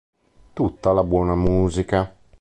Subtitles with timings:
[0.55, 2.11] Tutta la buona musica.